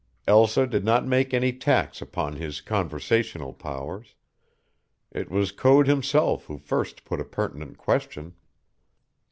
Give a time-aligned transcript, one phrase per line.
[0.27, 4.15] Elsa did not make any tax upon his conversational powers.
[5.11, 8.33] It was Code himself who first put a pertinent question.